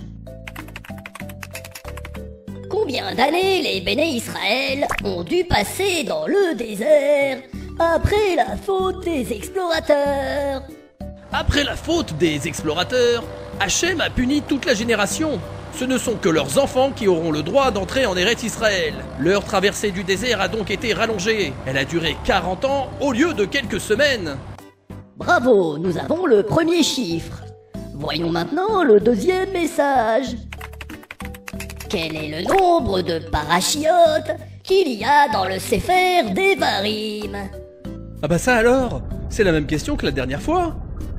Combien 2.69 3.15
d'années 3.15 3.62
les 3.62 3.79
béné 3.79 4.08
Israël 4.08 4.86
ont 5.06 5.23
dû 5.23 5.45
passer 5.45 6.03
dans 6.03 6.27
le 6.27 6.56
désert 6.56 7.38
après 7.79 8.36
la 8.36 8.58
faute 8.58 9.06
des 9.06 9.32
explorateurs? 9.32 10.63
Après 11.32 11.63
la 11.63 11.75
faute 11.75 12.17
des 12.17 12.47
explorateurs, 12.47 13.23
Hachem 13.59 14.01
a 14.01 14.09
puni 14.09 14.41
toute 14.41 14.65
la 14.65 14.73
génération. 14.73 15.39
Ce 15.73 15.85
ne 15.85 15.97
sont 15.97 16.15
que 16.15 16.29
leurs 16.29 16.57
enfants 16.57 16.91
qui 16.91 17.07
auront 17.07 17.31
le 17.31 17.41
droit 17.41 17.71
d'entrer 17.71 18.05
en 18.05 18.15
Eretz 18.15 18.43
Israël. 18.43 18.93
Leur 19.19 19.43
traversée 19.43 19.91
du 19.91 20.03
désert 20.03 20.41
a 20.41 20.47
donc 20.47 20.71
été 20.71 20.93
rallongée. 20.93 21.53
Elle 21.65 21.77
a 21.77 21.85
duré 21.85 22.15
40 22.25 22.65
ans 22.65 22.89
au 23.01 23.11
lieu 23.11 23.33
de 23.33 23.45
quelques 23.45 23.79
semaines. 23.79 24.37
Bravo, 25.17 25.77
nous 25.77 25.97
avons 25.97 26.25
le 26.25 26.43
premier 26.43 26.83
chiffre. 26.83 27.41
Voyons 27.93 28.29
maintenant 28.29 28.83
le 28.83 28.99
deuxième 28.99 29.51
message. 29.51 30.35
Quel 31.89 32.15
est 32.15 32.41
le 32.41 32.47
nombre 32.47 33.01
de 33.01 33.19
parachiotes 33.19 34.35
qu'il 34.63 34.91
y 34.91 35.03
a 35.05 35.29
dans 35.31 35.45
le 35.45 35.59
Sefer 35.59 36.23
d'Evarim 36.33 37.37
Ah 38.21 38.27
bah 38.27 38.37
ça 38.37 38.55
alors 38.55 39.01
C'est 39.29 39.45
la 39.45 39.53
même 39.53 39.67
question 39.67 39.95
que 39.95 40.05
la 40.05 40.11
dernière 40.11 40.41
fois 40.41 40.75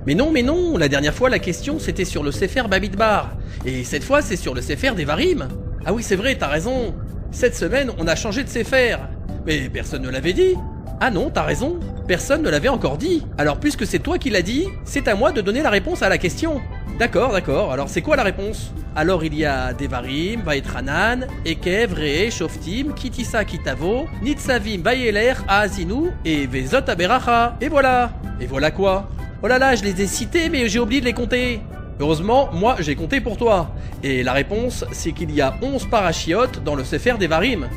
Mais 0.06 0.14
non, 0.14 0.30
mais 0.30 0.42
non, 0.42 0.76
la 0.76 0.88
dernière 0.88 1.14
fois 1.14 1.28
la 1.28 1.40
question 1.40 1.80
c'était 1.80 2.04
sur 2.04 2.22
le 2.22 2.30
Sefer 2.30 2.62
Babidbar. 2.70 3.32
Et 3.64 3.82
cette 3.82 4.04
fois 4.04 4.22
c'est 4.22 4.36
sur 4.36 4.54
le 4.54 4.62
Sefer 4.62 4.92
d'Evarim. 4.92 5.48
Ah 5.84 5.92
oui 5.92 6.04
c'est 6.04 6.14
vrai, 6.14 6.36
t'as 6.36 6.46
raison. 6.46 6.94
Cette 7.32 7.56
semaine 7.56 7.90
on 7.98 8.06
a 8.06 8.14
changé 8.14 8.44
de 8.44 8.48
Sefer. 8.48 8.98
Mais 9.46 9.68
personne 9.68 10.02
ne 10.02 10.08
l'avait 10.08 10.32
dit. 10.32 10.54
Ah 11.00 11.10
non, 11.10 11.28
t'as 11.28 11.42
raison. 11.42 11.80
Personne 12.06 12.42
ne 12.42 12.48
l'avait 12.48 12.68
encore 12.68 12.98
dit. 12.98 13.26
Alors 13.36 13.58
puisque 13.58 13.84
c'est 13.84 13.98
toi 13.98 14.16
qui 14.16 14.30
l'as 14.30 14.42
dit, 14.42 14.68
c'est 14.84 15.08
à 15.08 15.16
moi 15.16 15.32
de 15.32 15.40
donner 15.40 15.62
la 15.62 15.70
réponse 15.70 16.02
à 16.02 16.08
la 16.08 16.18
question. 16.18 16.60
D'accord, 17.00 17.32
d'accord. 17.32 17.72
Alors 17.72 17.88
c'est 17.88 18.00
quoi 18.00 18.14
la 18.14 18.22
réponse? 18.22 18.72
Alors 18.94 19.24
il 19.24 19.34
y 19.34 19.44
a 19.44 19.74
Devarim, 19.74 20.42
Vaetranan, 20.42 21.26
Ekev, 21.44 21.94
Re, 21.94 22.30
Shoftim, 22.30 22.94
Kitissa, 22.94 23.44
Kitavo, 23.44 24.06
Nitzavim, 24.22 24.82
Vayeler, 24.82 25.34
Aazinu 25.48 26.12
et 26.24 26.46
Vezot 26.46 26.88
Aberacha. 26.88 27.56
Et 27.60 27.68
voilà. 27.68 28.12
Et 28.40 28.46
voilà 28.46 28.70
quoi? 28.70 29.08
Oh 29.46 29.48
là 29.48 29.60
là, 29.60 29.76
je 29.76 29.84
les 29.84 30.02
ai 30.02 30.08
cités 30.08 30.48
mais 30.48 30.68
j'ai 30.68 30.80
oublié 30.80 31.00
de 31.00 31.06
les 31.06 31.12
compter. 31.12 31.60
Heureusement, 32.00 32.50
moi 32.52 32.74
j'ai 32.80 32.96
compté 32.96 33.20
pour 33.20 33.36
toi. 33.36 33.70
Et 34.02 34.24
la 34.24 34.32
réponse, 34.32 34.84
c'est 34.90 35.12
qu'il 35.12 35.30
y 35.32 35.40
a 35.40 35.54
11 35.62 35.86
parachiotes 35.88 36.64
dans 36.64 36.74
le 36.74 36.82
Sefer 36.82 37.14
Devarim. 37.16 37.68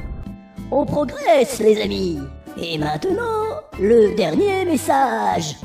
On 0.71 0.83
progresse, 0.83 1.59
les 1.59 1.79
amis. 1.79 2.17
Et 2.59 2.79
maintenant, 2.79 3.61
le 3.79 4.15
dernier 4.15 4.65
message. 4.65 5.57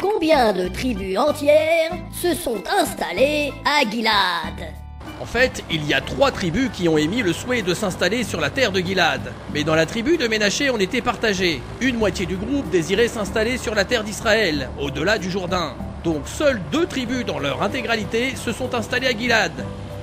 Combien 0.00 0.52
de 0.52 0.66
tribus 0.66 1.16
entières 1.16 1.92
se 2.10 2.34
sont 2.34 2.60
installées 2.76 3.52
à 3.64 3.88
Gilad? 3.88 4.77
En 5.20 5.26
fait, 5.26 5.64
il 5.68 5.84
y 5.84 5.94
a 5.94 6.00
trois 6.00 6.30
tribus 6.30 6.70
qui 6.72 6.88
ont 6.88 6.96
émis 6.96 7.22
le 7.22 7.32
souhait 7.32 7.62
de 7.62 7.74
s'installer 7.74 8.22
sur 8.22 8.40
la 8.40 8.50
terre 8.50 8.70
de 8.70 8.78
Gilad. 8.78 9.32
Mais 9.52 9.64
dans 9.64 9.74
la 9.74 9.84
tribu 9.84 10.16
de 10.16 10.28
Ménaché, 10.28 10.70
on 10.70 10.78
était 10.78 11.00
partagés. 11.00 11.60
Une 11.80 11.96
moitié 11.96 12.24
du 12.24 12.36
groupe 12.36 12.70
désirait 12.70 13.08
s'installer 13.08 13.58
sur 13.58 13.74
la 13.74 13.84
terre 13.84 14.04
d'Israël, 14.04 14.68
au-delà 14.80 15.18
du 15.18 15.28
Jourdain. 15.28 15.74
Donc 16.04 16.22
seules 16.26 16.60
deux 16.70 16.86
tribus 16.86 17.24
dans 17.26 17.40
leur 17.40 17.62
intégralité 17.62 18.36
se 18.36 18.52
sont 18.52 18.74
installées 18.74 19.08
à 19.08 19.16
Gilad. 19.16 19.52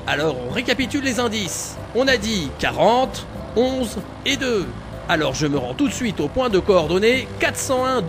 Alors 0.06 0.36
on 0.47 0.51
récapitule 0.51 1.04
les 1.04 1.19
indices. 1.19 1.78
On 1.95 2.08
a 2.08 2.17
dit 2.17 2.49
40, 2.60 3.25
11 3.56 3.97
et 4.25 4.36
2. 4.36 4.67
Alors 5.08 5.34
je 5.34 5.47
me 5.47 5.58
rends 5.58 5.73
tout 5.73 5.88
de 5.88 5.93
suite 5.93 6.19
au 6.19 6.28
point 6.28 6.49
de 6.49 6.60
coordonnées 6.60 7.28
401 7.39 8.01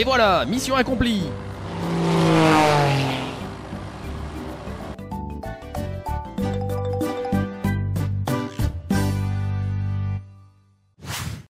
Et 0.00 0.04
voilà, 0.04 0.46
mission 0.46 0.76
accomplie. 0.76 1.24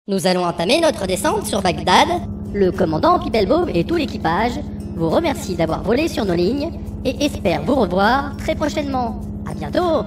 Nous 0.08 0.28
allons 0.28 0.46
entamer 0.46 0.80
notre 0.80 1.08
descente 1.08 1.48
sur 1.48 1.64
Bagdad. 1.64 2.08
Le 2.54 2.72
commandant 2.72 3.18
Pipelbaum 3.18 3.68
et 3.74 3.84
tout 3.84 3.96
l'équipage 3.96 4.60
vous 4.96 5.10
remercient 5.10 5.56
d'avoir 5.56 5.82
volé 5.82 6.08
sur 6.08 6.24
nos 6.24 6.36
lignes 6.36 6.72
et 7.04 7.26
espèrent 7.26 7.64
vous 7.64 7.74
revoir 7.74 8.38
très 8.38 8.54
prochainement. 8.54 9.22
À 9.50 9.56
bientôt 9.56 10.06